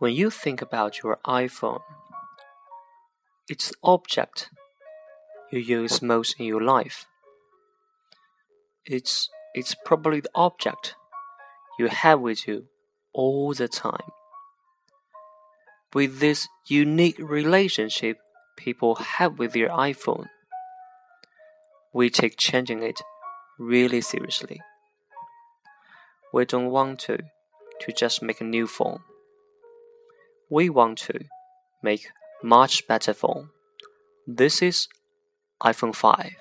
[0.00, 1.82] When you think about your iPhone,
[3.50, 4.48] it's object
[5.52, 7.04] you use most in your life.
[8.86, 10.94] It's it's probably the object
[11.78, 12.68] you have with you
[13.12, 14.08] all the time.
[15.92, 18.16] With this unique relationship
[18.56, 20.28] people have with their iPhone,
[21.92, 23.02] we take changing it
[23.58, 24.62] really seriously.
[26.32, 27.18] We don't want to
[27.80, 29.00] to just make a new phone
[30.50, 31.20] we want to
[31.82, 32.08] make
[32.42, 33.50] much better phone.
[34.26, 34.88] This is
[35.62, 36.32] iPhone 5.